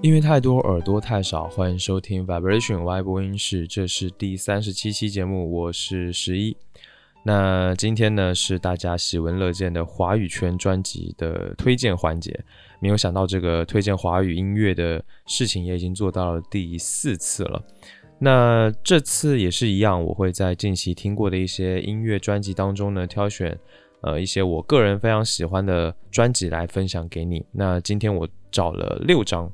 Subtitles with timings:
[0.00, 6.56] 音乐太多，耳朵太少，欢迎收听 Vibration Y 播音室，这是第三十七期节目，我是十一。
[7.24, 12.38] 那今天呢是大家喜闻乐见的华语圈专辑的推荐环节，
[12.78, 17.60] 没有想到这个推荐华语音乐的事情也已经做到了第四次了。
[18.20, 23.58] 那这次也是一样，我会在近期听过的一些音乐专辑当中呢挑选。
[24.00, 27.44] 呃，一些我个人非常喜欢的专辑来分享给你。
[27.50, 29.50] 那今天我找了六张，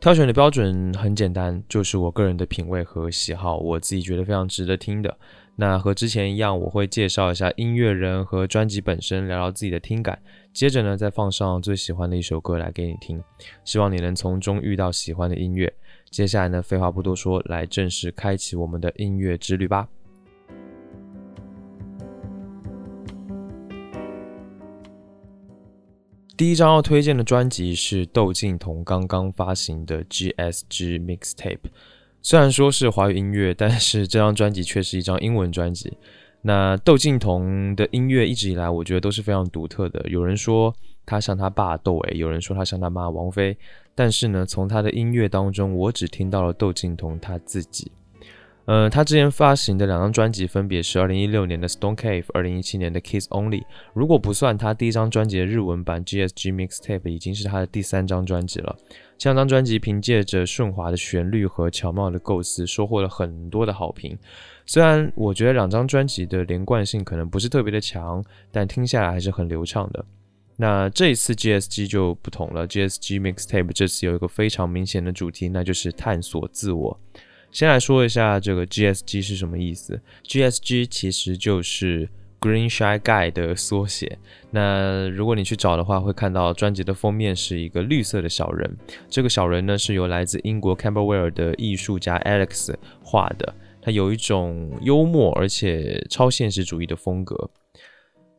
[0.00, 5.14] 挑选的标准很简单，就是我个人的品味和喜好，我自己觉得非常值得听的。
[5.56, 10.18] 那和之前一样，我会介绍一下音乐人和专辑本身，聊聊自己的听感。
[10.54, 13.22] 接着呢，再放上最喜欢的一首歌来给你听，
[13.62, 15.70] 希望你能从中遇到喜欢的音乐。
[16.10, 19.86] 接下来呢，废话不多说，来正式开启我们的音乐之旅吧。
[26.40, 31.58] 第一张要推荐的专辑是窦靖童刚刚发行的 GSG Mixtape。
[32.22, 35.98] 虽然说是华语音乐，但是这张专辑却是一张英文专辑。
[36.40, 40.02] 那窦靖童的音乐一直以来，我觉得都是非常独特的。
[40.08, 40.74] 有人说
[41.04, 43.54] 他像他爸窦唯，有人说他像他妈王菲。
[43.94, 47.92] 但是呢，从他的音乐当中，我只听到了窦靖童他自己。
[48.70, 53.62] 呃，他之前发行的两张专辑分别是二零一六年的《Stone Cave》，二零一七年的《Kiss Only》。
[53.94, 58.76] 如果不算他第一张专辑的日文版《GSG Mixtape》，已经是他的第三张专辑了。
[59.18, 64.16] 这两张专辑凭借着顺滑的旋律和巧妙的构思，收获了很多的好评。
[64.66, 70.04] 虽然我觉得两张专辑的连贯性可能不是特别的强，但听下来还是很流畅的。
[70.56, 77.00] 那这一次 GSG 就不同了，GSG Mixtape 这次有一个非常明显的主题，那就是探索自我。
[77.52, 80.00] 先来说一下这个 GSG 是什么意思。
[80.24, 82.08] GSG 其实就是
[82.40, 84.18] Green Shy Guy 的缩写。
[84.50, 88.76] 那如果你去找的话，会看到专辑的封面是一个绿色的小人。
[89.08, 97.50] 这个小人呢是由来自英国 Camberwell 的艺术家 Alex 画的，他有一种幽默而且超现实主义的风格。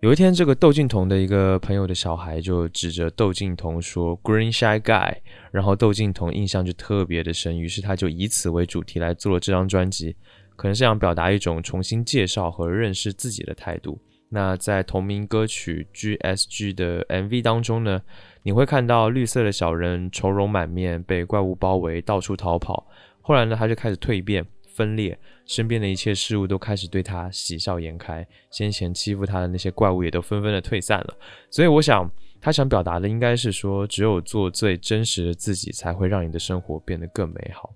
[0.01, 5.17] 有一天，这个窦靖童的一个朋友的小孩就指着窦靖童说 “Green Shy Guy”，
[5.51, 10.16] 然后窦靖童印象就特别的深，于是他就以此为主题来做了这张专辑，
[10.56, 14.01] 可能是想表达一种重新介绍和认识自己的态度。
[14.29, 18.01] 那在同名歌曲 GSG 的 MV 当中呢，
[18.41, 22.88] 你会看到绿色的小人愁容满面，被怪物包围，到处逃跑。
[23.22, 24.44] 后来呢，他就开始蜕变。
[24.73, 25.19] 分裂，
[25.51, 31.13] 身边的一切事物都开始对他喜笑颜开，先前欺负他的那些怪物也都纷纷的退散了。
[31.50, 37.69] 所以我想，他想表达的应该是说，只有做最真实的自己，才会让你的生活变得更美好。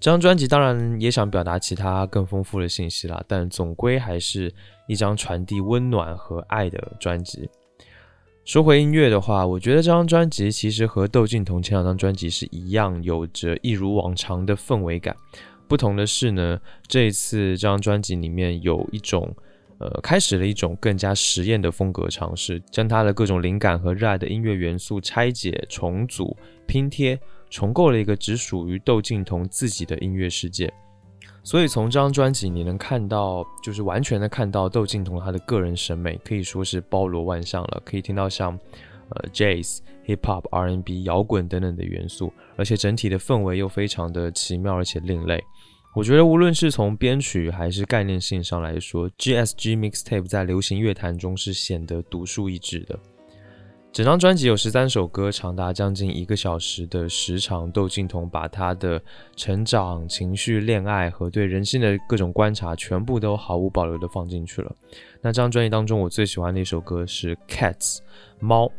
[0.00, 4.52] 这张专辑当然也想表达其他更丰富的信息啦，但总归还是
[4.88, 7.48] 一张传递温暖和爱的专辑。
[8.44, 15.14] 说回音乐的话，我觉得这张专辑其实和窦靖童前两张专辑是一样，有着一如往常的氛围感。
[15.70, 19.32] 不同的是呢，这一次这张专辑里面有一种，
[19.78, 26.36] 呃，开始了一种更加实验的风格尝试，将他的各种灵感和热爱的音乐元素拆解、重组、
[26.66, 27.16] 拼贴，
[27.48, 30.68] 重构了一个只属于窦靖童自己的音乐世界。
[31.44, 38.58] 所以从这张专辑你能看到，就是完全的看到窦靖童他的个人审美可以说是包罗万象了，可以听到像。
[39.12, 45.42] 呃，jazz、hip hop、R&B、摇滚等等的元素，而且整体的氛围又非常的奇妙而且另类。
[45.92, 52.96] 我觉得无论是从编曲还是概念性上来说，GSG Mixtape 在流行乐坛中是显得独树一帜的。
[53.92, 57.68] 整张专辑有十三首歌，长达将近一个小时的时长。
[57.72, 59.02] 窦靖童把他的
[59.34, 64.72] 成长、情绪、恋爱和对人性的各种观察，全部都毫无保留的放进去了。
[65.20, 67.96] 那这张专辑当中，我最喜欢的一首歌是《Cats》
[68.38, 68.70] 猫。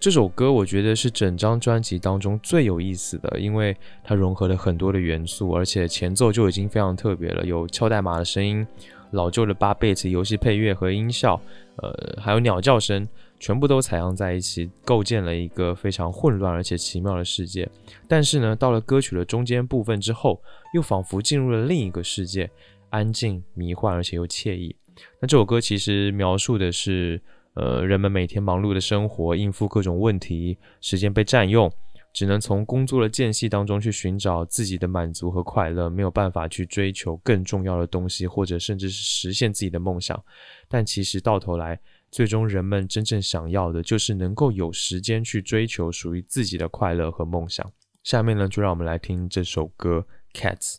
[0.00, 8.64] 这首歌我觉得是整张专辑当中最有意思的，因为它融合了很多的元素，而且前奏就已经非常特别了，有敲代码的声音、
[9.10, 11.40] 老旧的八 bit 游戏配乐和音效，
[11.76, 13.08] 呃，还有鸟叫声，
[13.40, 17.68] 全部都采样在一起，构建了一个非常混乱而且奇妙的世界。
[18.06, 20.40] 但是呢，到了歌曲的中间部分之后，
[20.74, 22.48] 又仿佛进入了另一个世界，
[22.90, 24.76] 安静、迷幻而且又惬意。
[25.18, 27.20] 那这首歌其实描述的是。
[27.58, 31.68] 呃，人们每天忙碌的生活，应付各种问题，时间被占用，
[32.12, 40.22] 只能从工作的间隙当中去寻找自己的满足和快乐，没有办法去追求更重要的东西，或者甚至是实现自己的梦想。
[40.68, 41.76] 但其实到头来，
[42.12, 47.68] 最终人们真正想要的，就是能够有时间去追求属于自己的快乐和梦想。
[48.04, 50.06] 下面呢，就让我们来听这首歌
[50.40, 50.74] 《Cats》。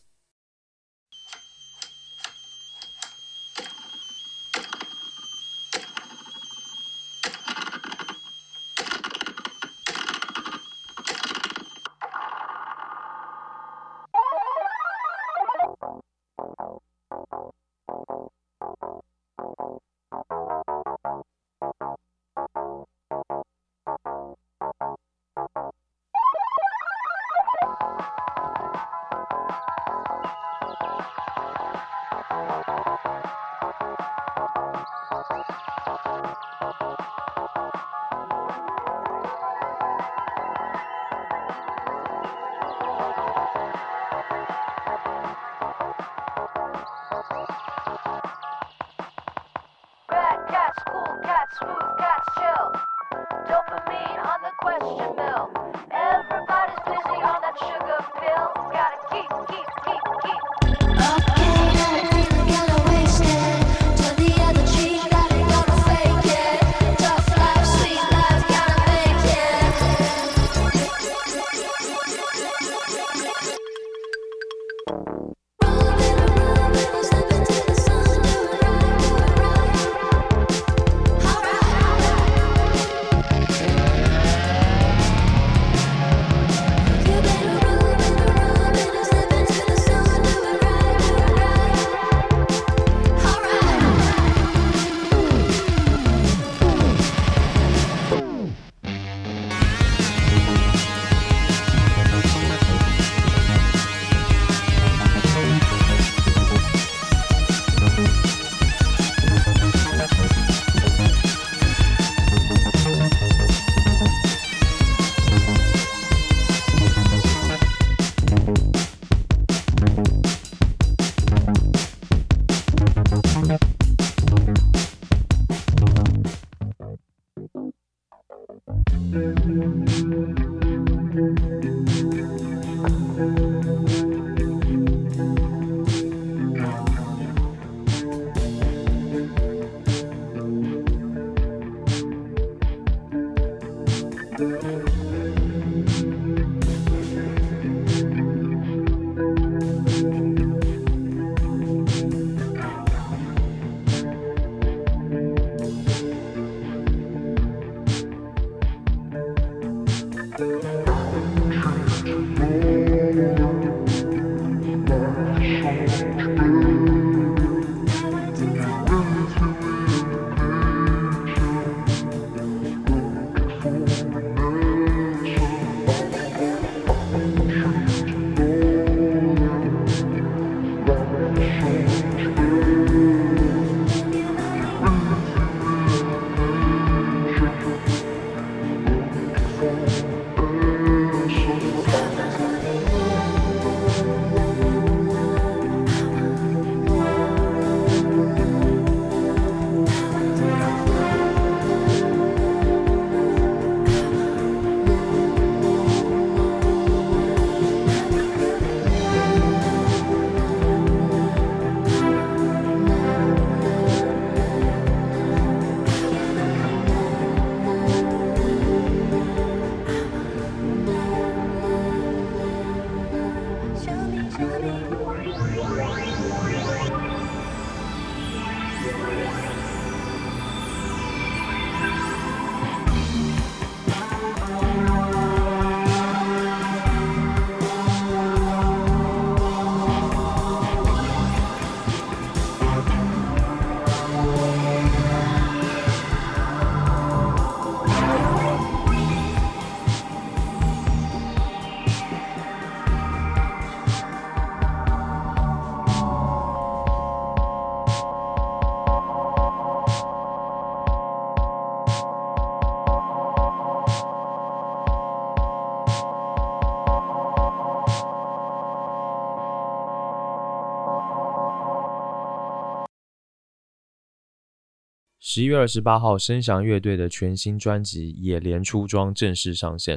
[275.32, 279.96] 十一月二十八号，声响乐队的全新专辑《野莲出装》正式上线。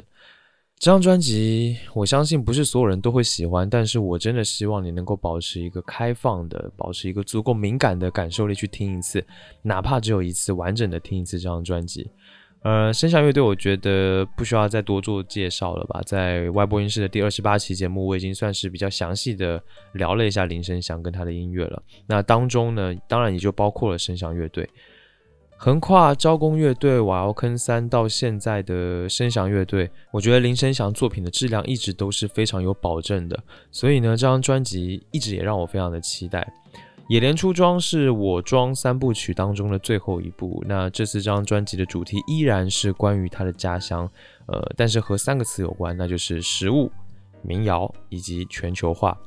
[0.78, 9.26] 这张专辑，我相信不是所有人都会喜欢，但是我真的希望你能够保持一个开放的，保持一个足够敏感的感受力去听一次，
[9.64, 12.08] 哪怕只有一次完整的听一次这张专辑。
[12.62, 16.00] 呃，声响乐队，我觉得不需要再多做介绍了吧。
[16.06, 19.60] 在外播音室的第二十八期节目，我已经算是比较详细的
[19.94, 21.82] 聊了一下林声祥跟他的音乐了。
[22.06, 24.70] 那当中呢，当然也就包括了声响乐队。
[25.64, 33.44] 横跨招工乐队、瓦窑坑三到现在的声响乐队，我觉得林声祥作品的质量一直都是非常有保证的。
[33.72, 36.46] 所以呢，这张专辑一直也让我非常的期待。
[37.08, 40.62] 野莲出装是我装三部曲当中的最后一部。
[40.68, 44.06] 那这次这张专辑的主题依然是关于他的家乡，
[44.48, 46.92] 呃，但是和三个词有关，那就是食物、
[47.42, 49.18] 民谣以及全球化。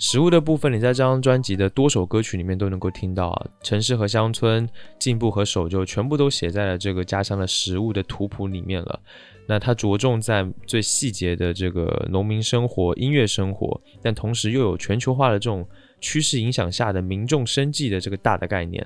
[0.00, 4.66] 食物的部分，你在这张专辑的多首歌曲里面都能够听到啊，城市和乡村、
[4.98, 8.98] 进步和守旧，全部都写在了这个家乡的食物的图谱里面了。
[9.46, 15.68] 那它着重在最细节的这个农民生活、音乐生活，但同时又有全球化的这种
[16.00, 18.84] 趋势影响下的民众生计的这个大的概念。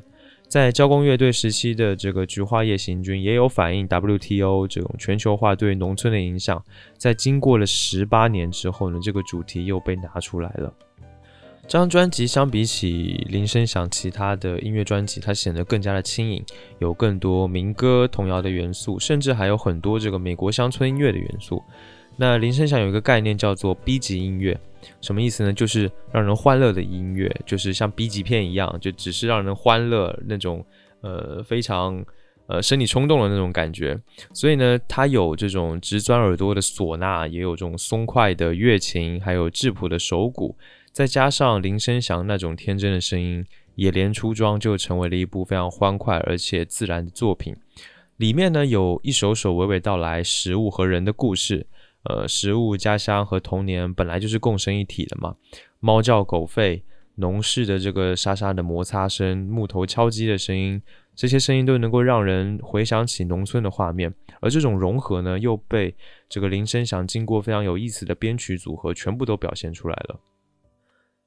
[0.48, 6.62] 在交工乐队时期的这个《菊花夜行军》也有反映 WTO 这种全球化对农村的影响。
[6.98, 10.72] 在经过了十八年之后呢，这个主题又被拿出来了。
[11.66, 16.44] 这张专辑相比起林声祥其他的音乐专辑，它显得更加的轻盈，
[16.78, 21.62] 有更多民歌童谣的元素，甚至还有很多这个美国乡村音乐的元素。
[22.16, 24.56] 那林声祥有一个概念叫做 B 级音乐，
[25.00, 25.52] 什么意思呢？
[25.52, 30.64] 就是让人欢乐的音乐，就是像 B 级片一样，就只是让人欢乐那种，
[31.00, 32.04] 呃，非常
[32.46, 33.98] 呃生理冲动的那种感觉。
[34.32, 40.54] 所以呢，它有这种直钻耳朵的唢呐，也有这种松快的乐琴，还有质朴的手鼓。
[40.94, 43.42] 再加上林声祥那种天真的声音，
[43.74, 47.52] 《野莲出装》就成为了一部非常欢快而且自然的作品。
[48.18, 51.66] 里面呢有一首首娓娓道来食物和人的故事。
[52.04, 55.34] 呃，食物、家乡和童年本来就是共生一体的嘛。
[55.80, 56.82] 猫叫、狗吠、
[57.16, 60.80] 农事的这个沙沙的摩擦声、木头敲击的声音，
[61.16, 64.14] 这些声音都能够让人回想起农村的画面。
[64.40, 65.92] 而这种融合呢，又被
[66.28, 70.20] 这个林声祥经过非常有意思的编曲组合，全部都表现出来了。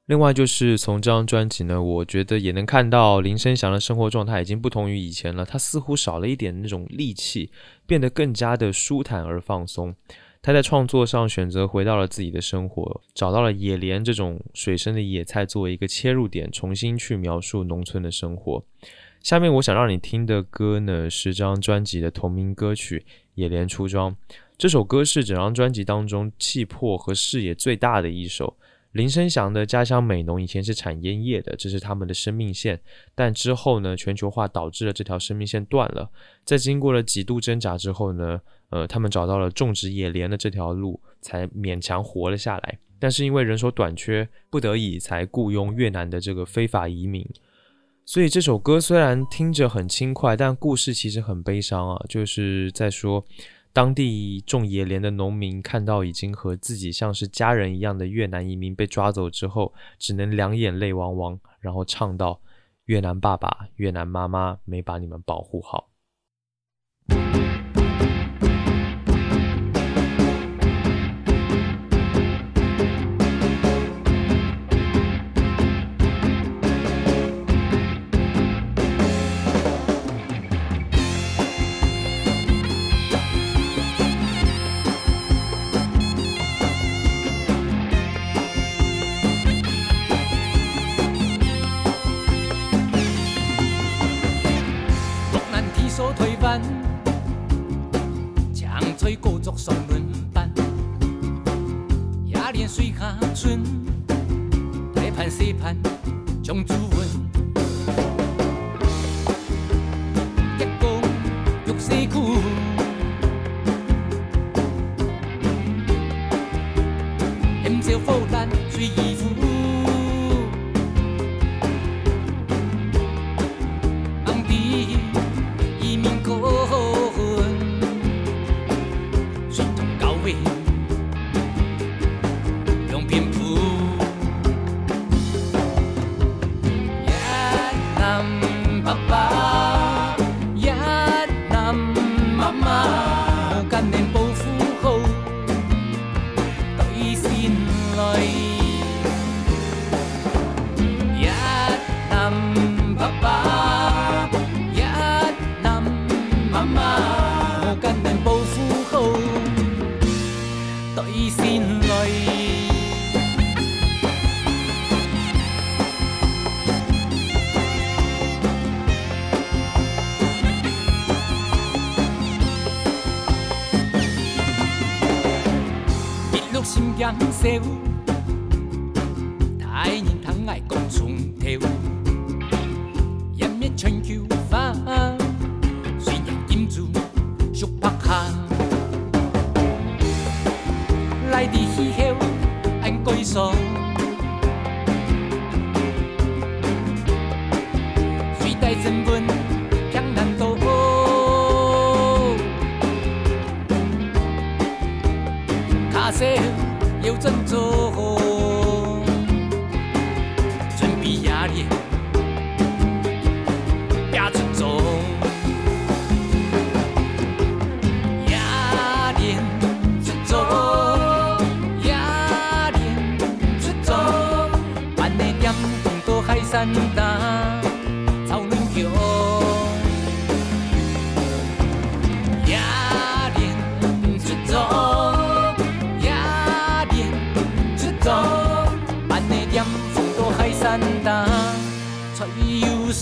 [0.08, 5.44] 另外就是从这张专辑呢，我觉得也能看到林声祥的生活状态已经不同于以前了。
[5.44, 7.50] 他似乎少了一点那种戾气，
[7.86, 9.94] 变得更加的舒坦而放松。
[10.40, 18.64] 他在创作上选择回到了自己的生活，找到了野莲这种水生的野菜作为一个切入点，重新去描述农村的生活。
[19.22, 23.00] 下面我想让你听的歌呢，是这张专辑的同名歌曲
[23.34, 24.12] 《野莲出装》。
[24.56, 28.56] 这首歌是整张专辑当中气魄和视野最大的一首。
[28.92, 32.80] 林声祥的家乡美浓以前是产烟叶的，这是他们的生命线。
[33.14, 36.10] 但之后呢，全球化导致了这条生命线断了。
[36.44, 38.40] 在经过了几度挣扎之后呢，
[38.70, 42.78] 呃，他们找到了种植野莲的这条路，才勉强活了下来。
[42.98, 47.24] 但是因为人手短缺，不得已才雇佣越南的这个非法移民。
[48.06, 53.24] 所以这首歌虽然听着很轻快，但故事其实很悲伤啊，就是在说。
[53.78, 62.40] 当地种野莲的农民看到已经和自己像是家人一样的越南移民被抓走之后，只能两眼泪汪汪，然后唱道
[62.86, 65.90] ：“越南爸爸、越南妈妈没把你们保护好。”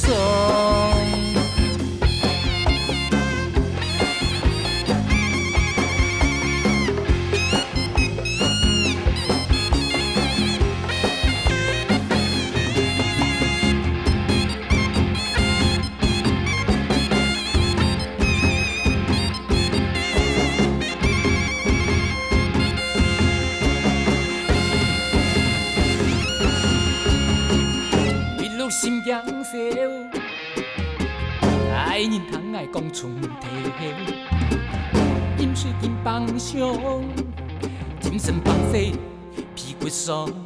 [0.06, 0.55] 走
[40.06, 40.45] song.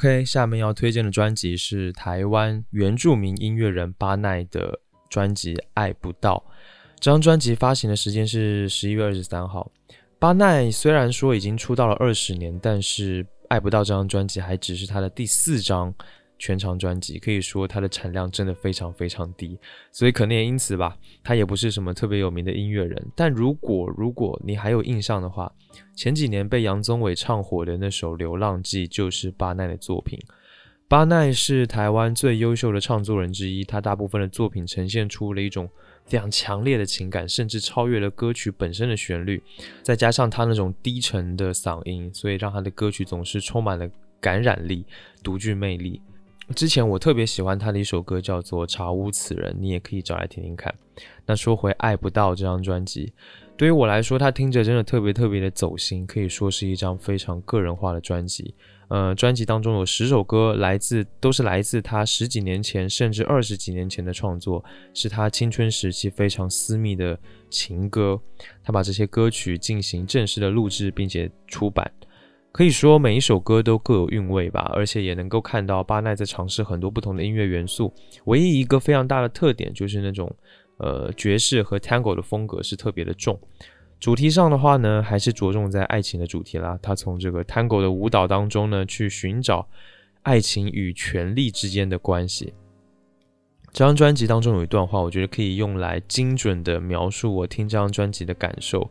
[0.00, 6.42] OK，下面要推荐的专辑是台湾原住民音乐人巴奈的专辑《爱不到》。
[6.98, 9.70] 这张专辑发行的时间是十一月二十三号。
[10.18, 15.94] 巴奈虽然说已经出道了二十年，但是《爱不到》这张专辑还只是他的第四张
[16.40, 19.58] 全长专辑，可以说他的产量真的非常非常低，
[19.92, 23.06] 所以可能也因此吧，他也不是什么特别有名的音乐人。
[23.14, 25.52] 但如果如果你还有印象的话，
[25.94, 30.18] 前几年被杨宗纬唱火的那首《流浪记》就是巴奈的作品。
[30.88, 35.68] 巴奈是台湾最优秀的唱作人之一，他大部分的作品呈现出了一种
[36.06, 39.42] 非常强烈的情感，甚至超越了歌曲本身的旋律，
[39.82, 43.88] 再加上他那种低沉的嗓音，所以让他的歌曲总是充满了
[44.20, 44.86] 感染力、
[45.22, 46.00] 独具魅力。
[46.54, 50.74] 之前我特别喜欢他的一首歌叫做《查无此人》，你也可以找来听听看。
[51.24, 53.12] 那说回《爱不到》这张专辑，
[53.56, 58.54] 对于我来说，它听着真的特别特别的走心，可以说是一张非常个人化的专辑。
[58.88, 67.16] 呃，专辑当中有十首歌来自，都是来自他十几年前甚至二十几年前的创作，是他青春时期非常私密的
[67.48, 68.20] 情歌。
[68.64, 71.88] 他把这些歌曲进行正式的录制，并且出版。
[72.52, 77.92] 可以说每一首歌都各有韵味吧，而且也能够看到巴奈在尝试很多不同的音乐元素。
[78.24, 80.30] 唯一一个非常大的特点就是那种
[80.78, 83.38] 呃爵士和 Tango 的风格是特别的重。
[84.00, 86.78] 主题上的话呢，还是着重在爱情的主题啦。
[86.82, 89.68] 他从这个 Tango 的舞蹈当中呢，去寻找
[90.22, 92.52] 爱情与权力之间的关系。
[93.72, 98.90] 这张专辑当中有一段话，我觉得可以用来精准的描述我听这张专辑的感受。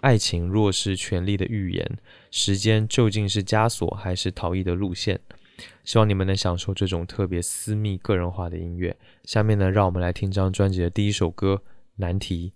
[0.00, 1.98] 爱情若是权力的预言，
[2.38, 5.18] 时间究竟是枷锁还是逃逸的路线？
[5.84, 8.94] 希望你们能享受这种特别私密、个人化的音乐。
[9.24, 11.62] 下面呢，让我们来听张专辑的第一首歌
[11.94, 12.52] 《难题》。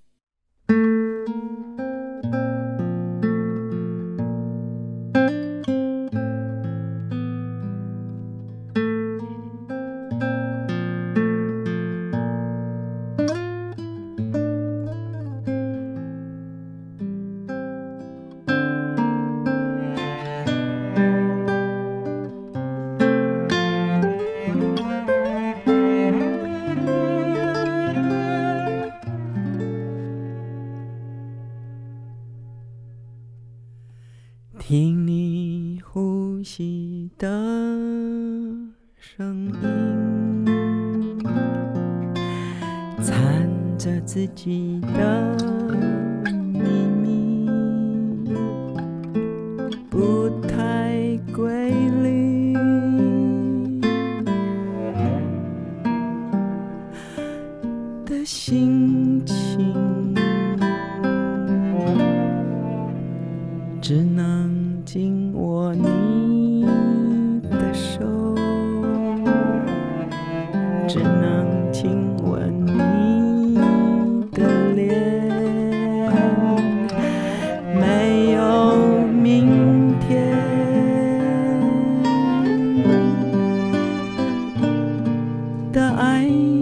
[85.73, 86.60] 的爱。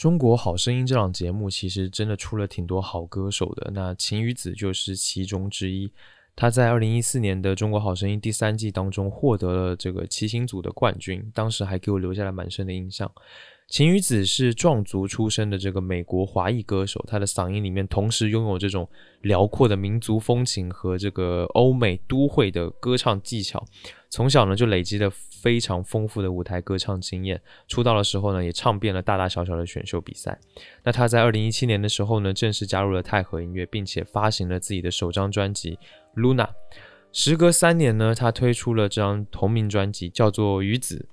[0.00, 5.92] 中国好声音这档节目其实真的出了挺多好歌手的，那晴雨子就是其中之一。
[6.34, 13.12] 他在二零一四年的中国好声音第三季当中获得了这个骑行组的冠军，当时还给我留下了蛮深的印象。
[13.70, 18.86] 晴雨子是壮族出身的这个美国华裔歌手，他的嗓音里面同时拥有这种
[19.20, 23.64] 辽阔的民族风情和这个欧美都会的歌唱技巧。
[24.08, 30.36] 从小呢就累积了非常丰富的舞台歌唱经验，出道的时候呢也唱遍了大大小小的选秀比赛。
[30.82, 35.78] 那他在二零一七年的时候呢正式加入了泰和音乐，并且发行了自己的首张专辑
[36.20, 36.46] 《Luna》。
[37.12, 41.06] 时隔三年呢，他推出了这张同名专辑，叫做《鱼子》。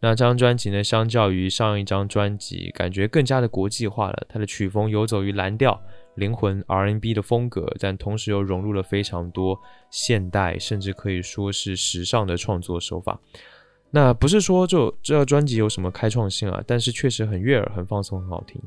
[0.00, 4.26] 那这张专辑呢，相较于上一张专辑，感觉更加的国际化了。
[4.28, 5.80] 它的曲风游走于蓝调、
[6.16, 9.58] 灵魂 R&B 的风格，但同时又融入了非常多
[9.90, 13.18] 现代，甚至可以说是时尚的创作手法。
[13.90, 18.60] 那不是说就这张专辑有什么开创性啊，但是确实很悦耳、很放松、很好听。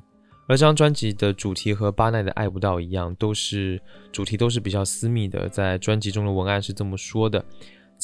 [0.47, 5.49] 而这张专辑的主题和巴奈的《爱不到》一样，都是主题都是比较私密的。
[5.49, 7.43] 在专辑中的文案是这么说的：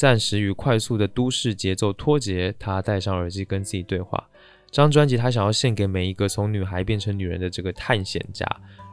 [0.02, 4.28] 暂时与快速的都市节奏脱节，他戴上耳机跟自己对话。
[4.66, 8.44] 这张专辑他想要献给每一个从女孩变成女人的这个探险家，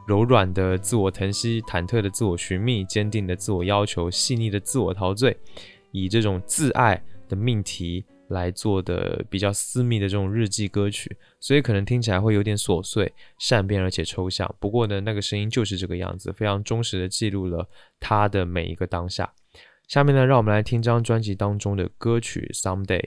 [0.06, 5.36] 柔软的自我疼惜，忐忑的自我寻觅，坚定的自我要求，细腻的自我陶醉，
[5.90, 8.04] 以这种自爱的命题。
[8.28, 14.48] 来做的比较私密的这种日记歌曲，所以可能听起来会有点琐碎、善变而且抽象。
[14.60, 17.68] 不过呢，那个声音就是这个样子，非常忠实的记录了
[17.98, 19.28] 他的每一个当下。
[19.90, 23.00] 下面呢，让我们来听这张专辑当中的歌曲《Someday》。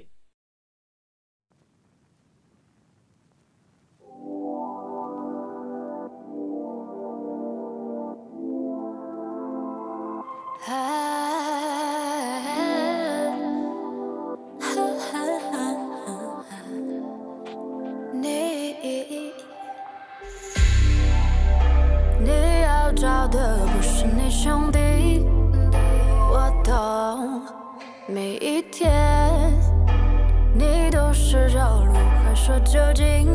[32.36, 33.28] 说究竟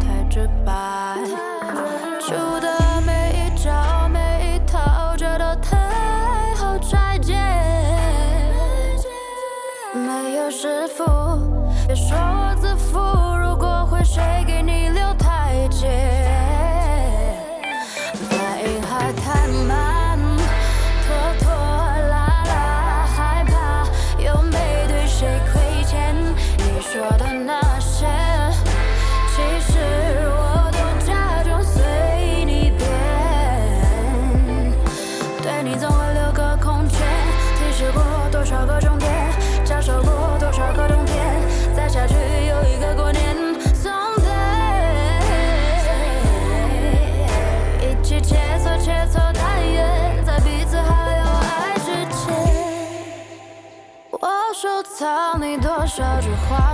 [0.00, 1.01] 太直白。
[55.02, 56.71] 藏你多少句话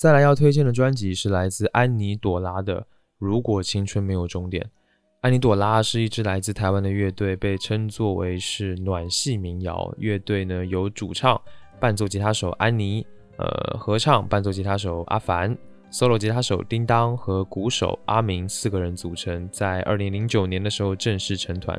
[0.00, 2.80] 再来要推荐的专辑是来自安妮朵拉的
[3.18, 4.64] 《如果青春没有终点》。
[5.20, 10.64] 安妮朵拉是一支来自台湾的乐队，被称作为是暖系民谣乐队呢。
[10.64, 11.38] 由主唱、
[11.78, 15.54] 伴奏吉他手安妮，呃，合唱、伴奏吉他手阿凡
[15.92, 21.78] ，solo 吉他手叮当和鼓手阿明四个人组成，在二零零九年的时候正式成团。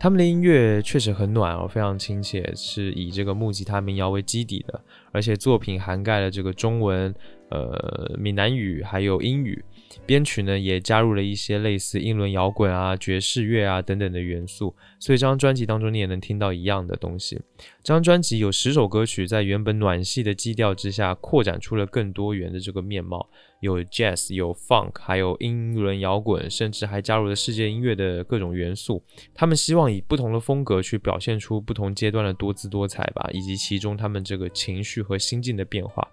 [0.00, 4.80] 他们的音乐确实很暖哦，非常亲切，是以这个木吉他民谣为基底的，
[5.12, 7.12] 而且作品涵盖了这个中文。
[7.50, 9.64] 呃闽南语还有英语，
[10.06, 17.40] 编曲呢也加入了一些类似英伦摇滚啊、爵士乐啊等等的元素，所以这张专辑当中你也能听到一样的东西。
[17.82, 23.28] 这张专辑有十首歌曲，在原本暖系的基调之下，扩展出了更多元的这个面貌，
[23.60, 29.02] 有 jazz、有 funk，还有英伦摇滚，甚至还加入了世界音乐的各种元素。
[29.34, 36.06] 他们希望以不同的风格去表现出不同阶段的多姿多彩吧，以及其中他们这个情绪和心境的变化。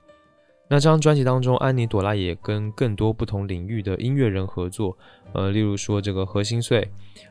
[0.68, 4.98] 那这张专辑当中，安妮朵拉也跟更多不同领域的音乐人合作，
[5.32, 6.90] 呃，例如说这个何心碎，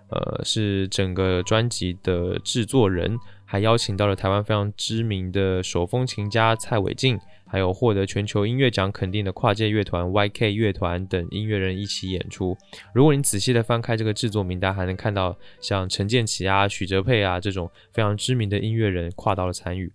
[0.08, 12.56] 呃，是整个专辑的制作人，还邀请到了台湾非常知名的手风琴家蔡伟静，还有获得全球音乐奖肯定的跨界乐团 YK 乐团等音乐人一起演出。
[12.94, 19.92] 如果你仔细的翻开这个制作名单，还能看到像陈建奇啊、许哲佩啊这种非常知名的音乐人跨到了参与。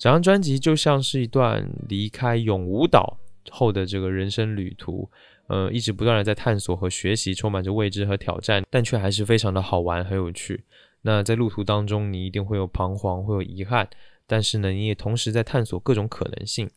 [0.00, 3.18] 整张专辑就像是一段离开永无岛
[3.50, 5.06] 后的这个人生旅途，
[5.46, 10.64] 呃，一直不断的在探索和学习，充满着未知和挑战，但却还是非常的好玩，很有趣。
[11.02, 13.86] 那在路途当中，你一定会有彷徨，会有遗憾，
[14.26, 16.70] 但是呢，你也同时在探索各种可能性。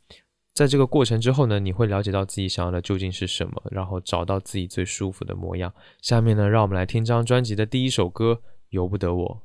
[0.54, 5.74] 在这个过程之后呢，你会了解到自己想要的究竟是什么，然后找到自己最舒服的模样。
[6.02, 9.42] 下面呢，让我们来听这张专辑的第一首歌《由不得我》。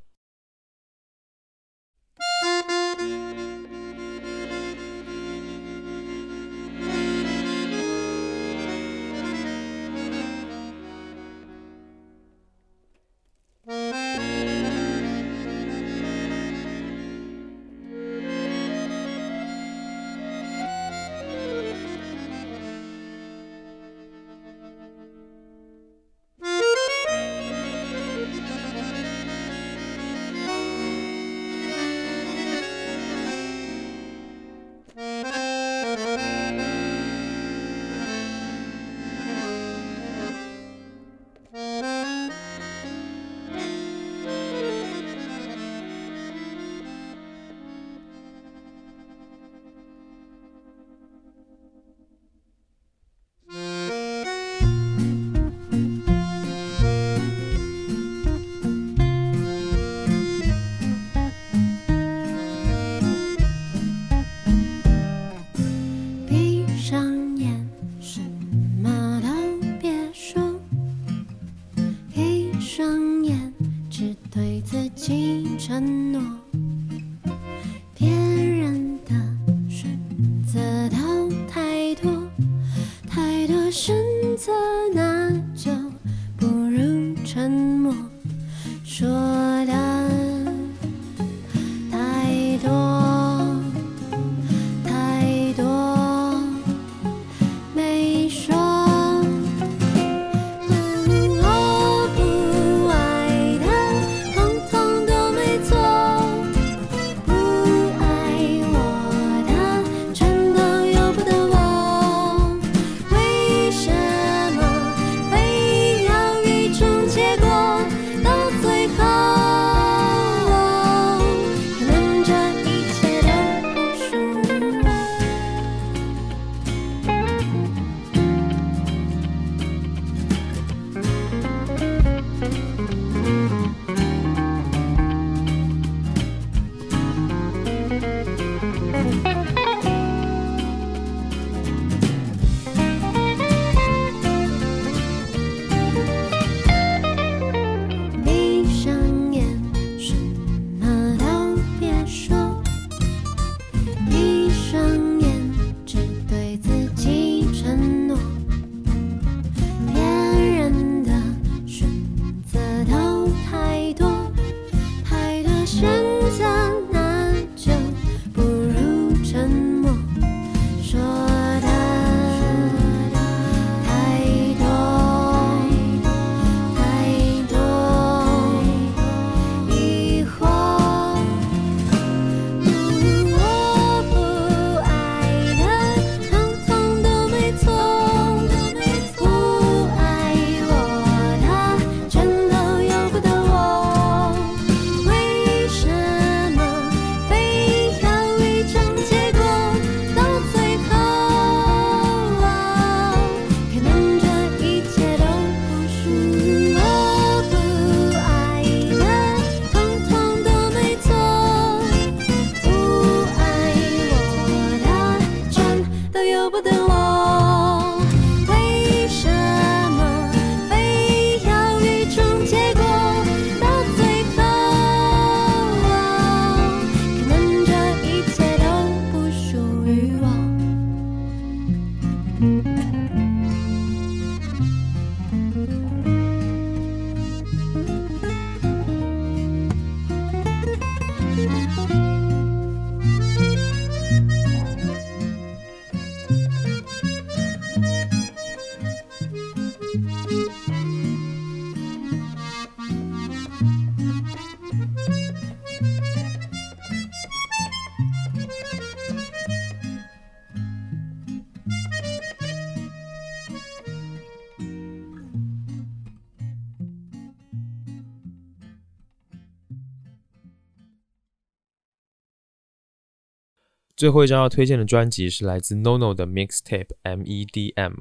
[273.98, 277.94] 最后一张要推荐的专辑是来自 NONO 的 Mixtape M E D M。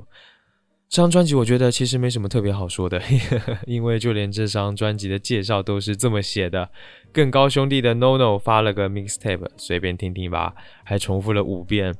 [0.87, 3.01] 这张专辑我觉得其实没什么特别好说的，
[3.65, 6.69] 因为就连这张专辑的介绍都是这么写的。
[7.11, 11.95] 更高兄弟的 NONO 发了个 Mixtape，随便听听吧，还重复了五遍。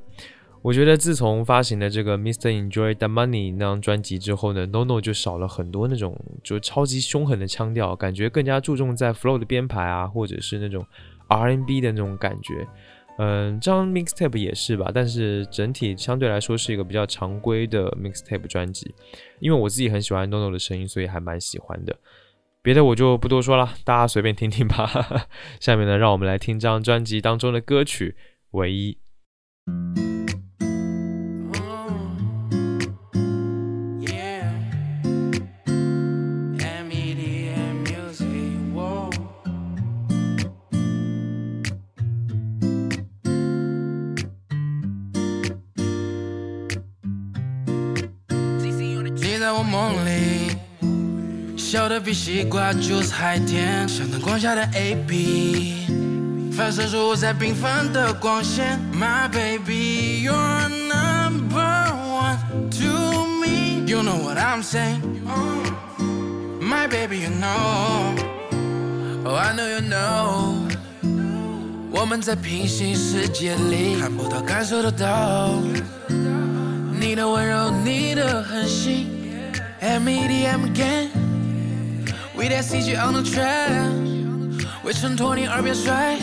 [0.62, 2.52] 我觉得自从发行了这个 Mr.
[2.52, 10.86] Enjoy the Money 那张专辑之后呢，NONO 就少了很多那种就超级凶狠的腔调，感觉更加注重在 flow 的编排啊，或者是那种
[11.30, 12.68] R&B 的那种感觉。
[13.18, 18.94] 嗯，这张 Mixtape 也是吧，但是整体相对来说是一个比较常规的 Mixtape 专辑。
[19.40, 21.96] 因为我自己很喜欢 NONO 的声音，所以还蛮喜欢的。
[22.62, 24.90] 别的我就不多说了，大家随便听听吧。
[25.60, 28.12] 下面呢，让我们来听这张专辑当中的歌曲
[28.52, 28.98] 《唯一》。
[52.28, 58.78] 西瓜 juice 还甜，像灯光下的 AP，反射出五彩缤纷的光线。
[58.94, 62.38] My baby, you're number one
[62.70, 63.86] to me.
[63.88, 65.00] You know what I'm saying?
[66.60, 68.14] My baby, you know.
[69.24, 70.68] Oh, I know you know.
[71.92, 75.54] 我们在平行世界里看不到，感受得到。
[77.00, 79.08] 你的温柔，你的狠心。
[79.80, 81.27] M E D M again.
[82.38, 83.90] We that CG on the track，
[84.84, 86.20] 为衬托你耳边甩，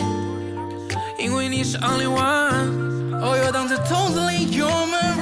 [1.19, 3.19] 因为你是 only one。
[3.21, 5.14] 哦，游荡在筒子里，油门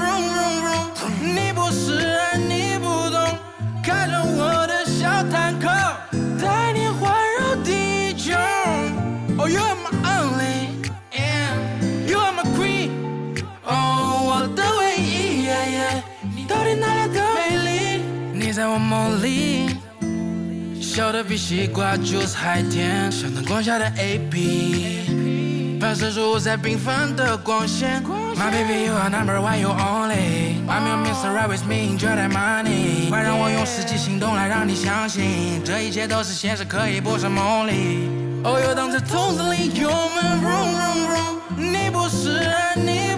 [20.94, 28.00] 笑得比西瓜 juice 还甜，像灯光下的 AP，反射出五彩缤纷的光线。
[28.36, 30.62] My baby, you are number one, you only.
[30.70, 31.34] I'm your Mr.
[31.34, 33.10] Right with me, enjoy that money.
[33.10, 38.08] 快让我用实际行动来让你相信，这一切都是现实，可以不是梦里。
[38.44, 41.40] 哦，游荡在筒子里，，You're my room room room，。
[41.58, 42.54] 你不是人，
[42.86, 43.16] 你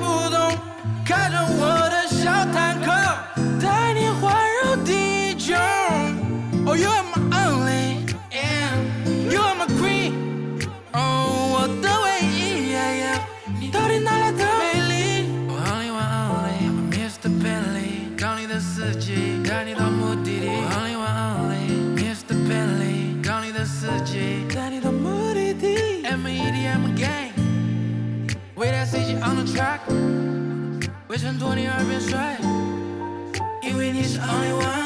[31.16, 32.20] 为衬托你耳边睡，
[33.62, 34.85] 因为你是 only one。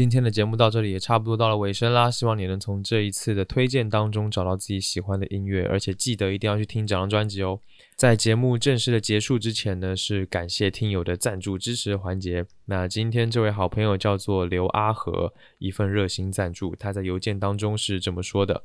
[0.00, 7.60] 今天的节目到这里也差不多到了尾声啦，希望你能从这一次的推荐当中找到自己喜欢的音乐，而且记得一定要去听整张专辑哦。
[7.96, 12.46] 在节目正式的结束之前呢，是感谢听友的赞助支持环节。
[12.64, 18.64] 那今天这位好朋友叫做刘阿和，一份热心赞助，他在邮件当中是这么说的：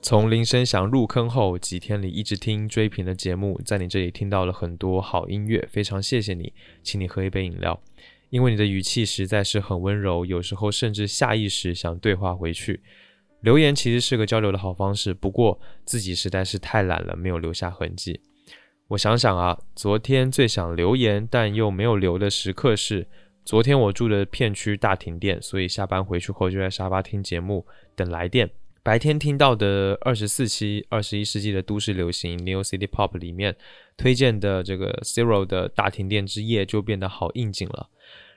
[0.00, 6.52] 从铃声响入坑后，几天里一直听追评的节目，在你这里听到了很多好音乐，非常谢谢你，
[6.84, 7.82] 请你喝一杯饮料。
[8.30, 12.80] 因为你的语气实在是很温柔，有时候甚至下意识想对话回去。
[13.40, 18.20] 留言其实是个交流的好方式，不过自己实在是太懒了，没有留下痕迹。
[18.88, 23.06] 我想想啊，昨天最想留言但又没有留的时刻是，
[23.44, 27.66] 昨天我住的片区大停电，所以下班回去后就在沙发听节目，
[27.96, 28.50] 等来电。
[28.82, 33.54] 白天听到的二十四期二十一世纪的都市流行 New City Pop 里面
[33.96, 37.88] 推荐的这个 Zero 的大停电之夜就变得好应景了。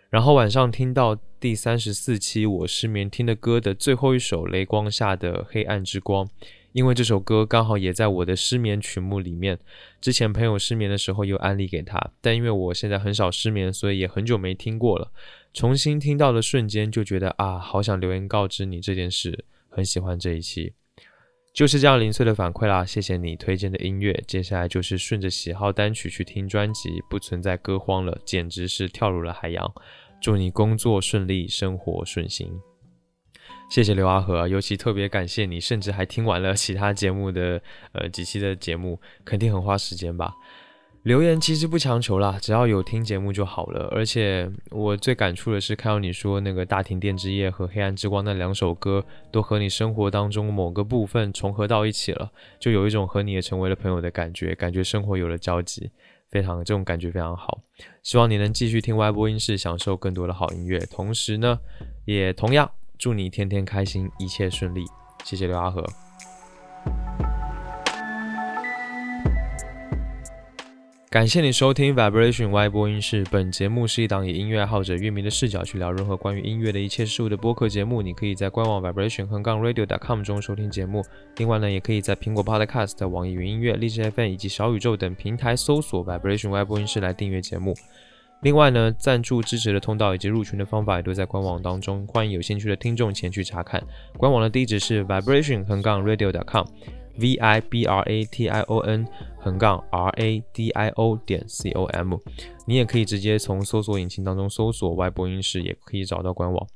[0.09, 6.25] 然后晚上听到第三十四期我失眠听的歌的最后一首《雷光下的黑暗之光》，
[6.73, 9.57] 因为这首歌刚好也在我的失眠曲目里面。
[10.01, 15.09] 之前朋友失眠的时候又安利给他，但因为我现在很少失眠，所以也很久没听过了。
[15.53, 20.73] 重新听到的瞬间就觉得啊，好想留言告知你这件事，很喜欢这一期。
[21.53, 24.11] 就是这样零碎的反馈啦，谢谢你推荐的音乐。
[24.27, 29.71] 接下来就是顺着喜好单曲去听专辑，不存在歌荒了，简直是跳入了海洋。
[30.19, 32.49] 祝你工作顺利，生活顺心。
[33.69, 37.61] 谢谢刘阿和，尤其特别感谢你，甚至还听完了其他节目的
[37.91, 40.33] 呃几期的节目，肯定很花时间吧。
[41.03, 43.89] 留言其实不强求啦，只要有听节目就好了。
[43.91, 55.91] 而且我最感触的是看到你说那个《大停电之夜》和《黑暗之光》那两首歌都和你生活当中某个部分重合到一起了，就有一种和你也成为了朋友的感觉，感觉生活有了交集，
[56.29, 57.59] 非常这种感觉非常好。
[58.01, 60.79] 希望你能继续听歪播音室，享受更多的好音乐。
[60.89, 61.59] 同时呢，
[62.05, 64.85] 也同样祝你天天开心，一切顺利。
[65.25, 65.85] 谢谢刘阿和。
[71.13, 73.23] 感谢你收听 Vibration Y 播音室。
[73.29, 78.01] 本节目是一档以音乐爱好者、乐迷的视角去聊任何关于音乐的一切事物的播客节目。
[78.01, 81.05] 你可以在官网 Vibration 横杠 Radio.com 中收听节目。
[81.37, 87.75] 另外呢，也可以在苹果 Podcast、网易云音乐、荔枝 FM 以及小宇宙等平台搜索 Vibration Y 播音室来订阅节目。
[88.41, 93.79] 另外呢，赞助支持的通道以及入群的方法也都在官网当中，欢迎有兴趣的听众前去查看。
[94.17, 96.65] 官网的地址是 Vibration 横杠 Radio.com。
[97.17, 99.07] V i b r a t i o n
[99.37, 102.17] 横杠 r a d i o 点 c o m，
[102.65, 106.67] 你也可以直接从搜索引擎当中搜索外播音室，也可以找到官网。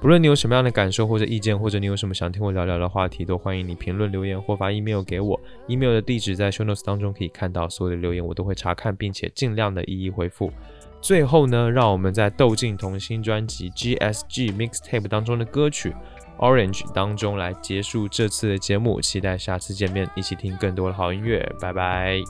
[0.00, 5.40] 不论你有什么样的感受或者意见，或者你有什么想听我聊聊的话题，都欢迎你评论留言或发 email 给我。
[5.66, 10.52] email 的地址在 show notes 当中可以看到，所有的留言我都会查看，并且尽量的一一回复。
[11.00, 15.94] 最后呢，让我们在窦靖童新专辑 GSG Mixtape 当中的歌曲。
[16.38, 22.20] Orange 当中来结束这次的节目，期待下次见面，一起听更多的好音乐，拜拜。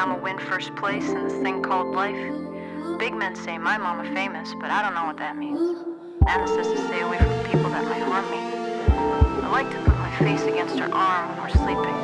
[0.03, 2.19] I'ma win first place in this thing called life.
[2.99, 5.79] Big men say my mama famous, but I don't know what that means.
[6.27, 8.37] To stay away from people that might harm me.
[9.43, 11.95] I like to put my face against her arm when we're sleeping.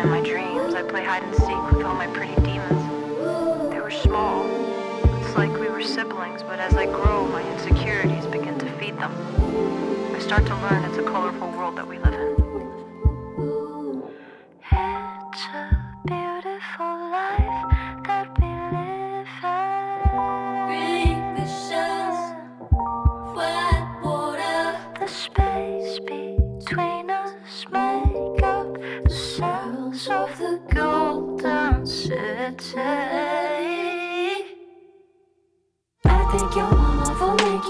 [0.00, 3.70] In my dreams, I play hide and seek with all my pretty demons.
[3.70, 4.46] They were small.
[5.20, 9.12] It's like we were siblings, but as I grow, my insecurities begin to feed them.
[10.16, 12.39] I start to learn it's a colorful world that we live in.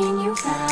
[0.00, 0.69] And you back.